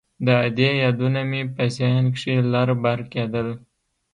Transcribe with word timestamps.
د 0.25 0.27
ادې 0.45 0.69
يادونه 0.83 1.19
مې 1.29 1.41
په 1.55 1.63
ذهن 1.75 2.05
کښې 2.15 2.35
لر 2.53 2.69
بر 2.83 2.99
کېدل. 3.11 3.47